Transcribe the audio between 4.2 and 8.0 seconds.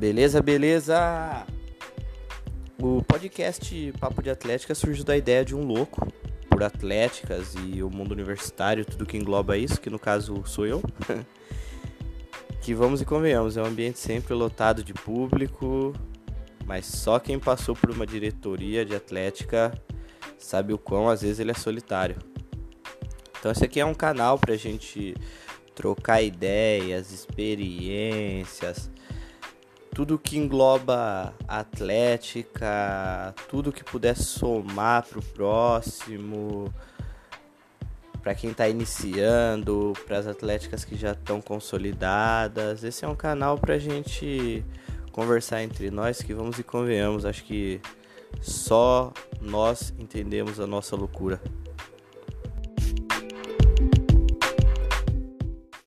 de Atlética surgiu da ideia de um louco por atléticas e o